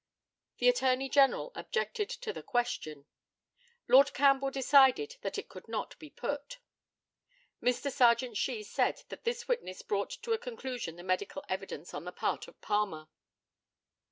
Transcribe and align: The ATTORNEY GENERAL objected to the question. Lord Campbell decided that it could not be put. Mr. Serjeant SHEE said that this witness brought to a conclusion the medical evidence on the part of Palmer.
The 0.57 0.67
ATTORNEY 0.67 1.09
GENERAL 1.09 1.51
objected 1.53 2.09
to 2.09 2.33
the 2.33 2.41
question. 2.41 3.05
Lord 3.87 4.15
Campbell 4.15 4.49
decided 4.49 5.17
that 5.21 5.37
it 5.37 5.47
could 5.47 5.67
not 5.67 5.95
be 5.99 6.09
put. 6.09 6.57
Mr. 7.61 7.91
Serjeant 7.91 8.35
SHEE 8.35 8.63
said 8.63 9.03
that 9.09 9.25
this 9.25 9.47
witness 9.47 9.83
brought 9.83 10.09
to 10.23 10.31
a 10.33 10.39
conclusion 10.39 10.95
the 10.95 11.03
medical 11.03 11.45
evidence 11.47 11.93
on 11.93 12.05
the 12.05 12.11
part 12.11 12.47
of 12.47 12.59
Palmer. 12.61 13.09